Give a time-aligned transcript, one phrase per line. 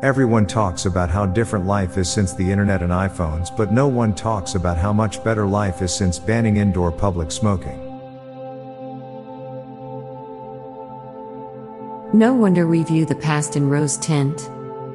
[0.00, 4.14] Everyone talks about how different life is since the internet and iPhones, but no one
[4.14, 7.80] talks about how much better life is since banning indoor public smoking.
[12.12, 14.48] No wonder we view the past in rose tint.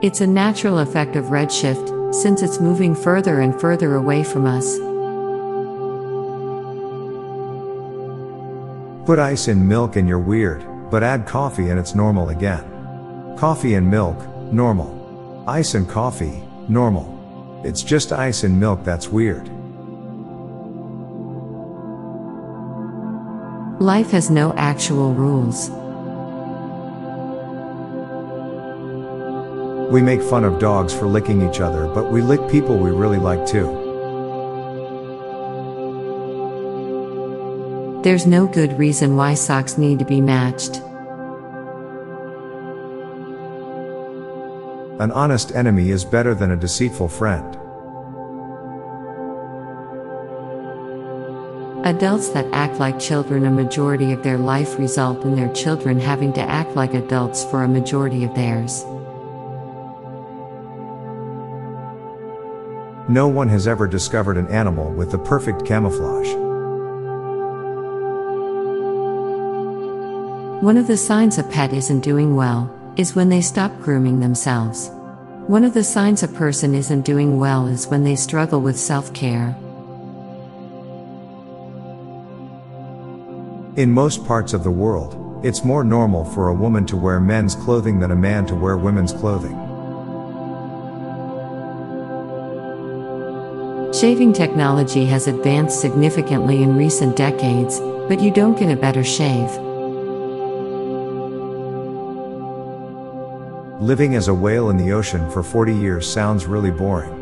[0.00, 4.78] It's a natural effect of redshift, since it's moving further and further away from us.
[9.06, 12.64] Put ice in milk and you're weird, but add coffee and it's normal again.
[13.36, 14.16] Coffee and milk,
[14.52, 15.44] normal.
[15.46, 17.60] Ice and coffee, normal.
[17.64, 19.48] It's just ice and milk that's weird.
[23.80, 25.70] Life has no actual rules.
[29.92, 33.18] We make fun of dogs for licking each other, but we lick people we really
[33.18, 33.82] like too.
[38.02, 40.80] There's no good reason why socks need to be matched.
[44.98, 47.54] An honest enemy is better than a deceitful friend.
[51.84, 56.32] Adults that act like children a majority of their life result in their children having
[56.32, 58.84] to act like adults for a majority of theirs.
[63.06, 66.32] No one has ever discovered an animal with the perfect camouflage.
[70.62, 74.90] One of the signs a pet isn't doing well is when they stop grooming themselves.
[75.46, 79.12] One of the signs a person isn't doing well is when they struggle with self
[79.12, 79.56] care.
[83.76, 87.54] In most parts of the world, it's more normal for a woman to wear men's
[87.54, 89.54] clothing than a man to wear women's clothing.
[93.92, 99.65] Shaving technology has advanced significantly in recent decades, but you don't get a better shave.
[103.80, 107.12] Living as a whale in the ocean for 40 years sounds really boring.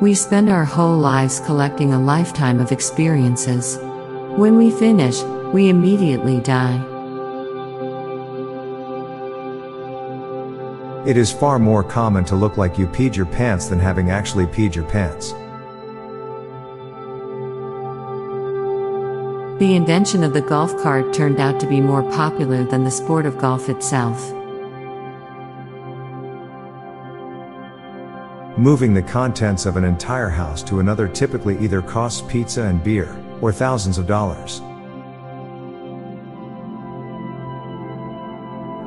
[0.00, 3.78] We spend our whole lives collecting a lifetime of experiences.
[4.36, 5.20] When we finish,
[5.52, 6.78] we immediately die.
[11.04, 14.46] It is far more common to look like you peed your pants than having actually
[14.46, 15.34] peed your pants.
[19.60, 23.26] The invention of the golf cart turned out to be more popular than the sport
[23.26, 24.32] of golf itself.
[28.56, 33.14] Moving the contents of an entire house to another typically either costs pizza and beer,
[33.42, 34.60] or thousands of dollars.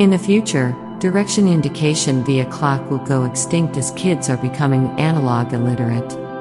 [0.00, 5.52] In the future, direction indication via clock will go extinct as kids are becoming analog
[5.52, 6.31] illiterate.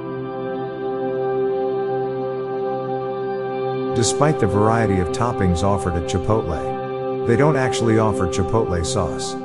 [4.02, 9.36] Despite the variety of toppings offered at Chipotle, they don't actually offer Chipotle sauce.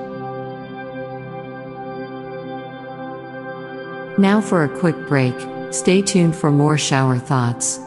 [4.19, 5.35] Now for a quick break,
[5.75, 7.81] stay tuned for more shower thoughts.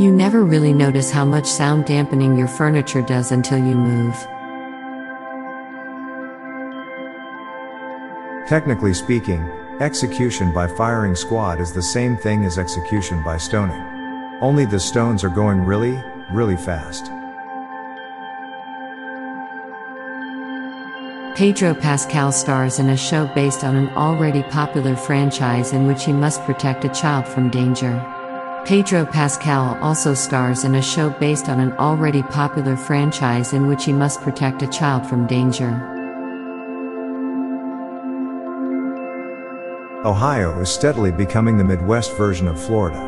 [0.00, 4.16] You never really notice how much sound dampening your furniture does until you move.
[8.48, 9.46] Technically speaking,
[9.80, 13.80] execution by firing squad is the same thing as execution by stoning.
[14.40, 16.02] Only the stones are going really,
[16.32, 17.10] really fast.
[21.36, 26.12] Pedro Pascal stars in a show based on an already popular franchise in which he
[26.12, 28.04] must protect a child from danger.
[28.64, 33.84] Pedro Pascal also stars in a show based on an already popular franchise in which
[33.84, 35.97] he must protect a child from danger.
[40.08, 42.98] Ohio is steadily becoming the Midwest version of Florida.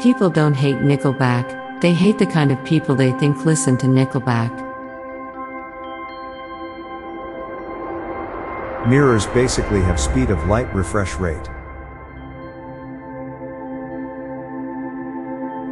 [0.00, 4.52] People don't hate Nickelback, they hate the kind of people they think listen to Nickelback.
[8.88, 11.48] Mirrors basically have speed of light refresh rate.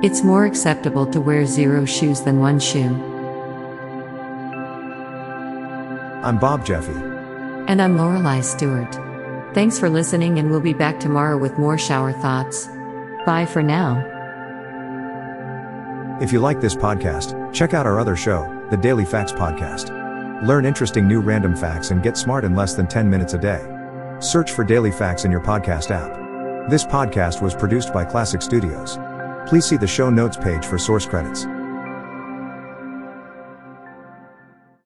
[0.03, 3.18] It's more acceptable to wear zero shoes than one shoe.
[6.29, 6.93] I'm Bob Jeffy.
[7.69, 8.95] And I'm Lorelei Stewart.
[9.55, 12.69] Thanks for listening, and we'll be back tomorrow with more shower thoughts.
[13.25, 13.97] Bye for now.
[16.21, 19.89] If you like this podcast, check out our other show, the Daily Facts Podcast.
[20.47, 23.67] Learn interesting new random facts and get smart in less than 10 minutes a day.
[24.21, 26.69] Search for Daily Facts in your podcast app.
[26.69, 28.99] This podcast was produced by Klassic Studios.
[29.49, 31.47] Please see the show notes page for source credits.